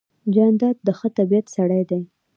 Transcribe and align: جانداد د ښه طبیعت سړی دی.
جانداد 0.33 0.77
د 0.85 0.87
ښه 0.97 1.07
طبیعت 1.17 1.45
سړی 1.55 1.83
دی. 1.89 2.01